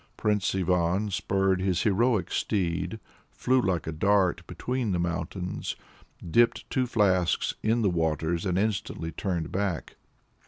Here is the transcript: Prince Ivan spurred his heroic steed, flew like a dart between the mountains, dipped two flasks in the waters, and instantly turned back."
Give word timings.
Prince 0.17 0.55
Ivan 0.55 1.11
spurred 1.11 1.61
his 1.61 1.83
heroic 1.83 2.31
steed, 2.31 2.99
flew 3.29 3.61
like 3.61 3.85
a 3.85 3.91
dart 3.91 4.41
between 4.47 4.93
the 4.93 4.99
mountains, 4.99 5.75
dipped 6.27 6.67
two 6.71 6.87
flasks 6.87 7.53
in 7.61 7.83
the 7.83 7.89
waters, 7.91 8.43
and 8.43 8.57
instantly 8.57 9.11
turned 9.11 9.51
back." 9.51 9.97